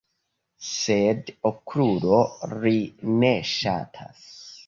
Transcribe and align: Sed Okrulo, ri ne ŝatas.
Sed 0.67 1.27
Okrulo, 1.49 2.21
ri 2.55 2.73
ne 3.21 3.31
ŝatas. 3.53 4.27